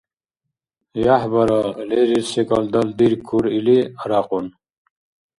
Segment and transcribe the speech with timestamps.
[1.15, 4.45] —ЯхӀбара, лерил секӀал далдиркур,— или, арякьун.